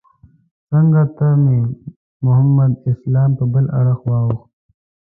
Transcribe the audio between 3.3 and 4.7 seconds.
په بل اړخ واوښت.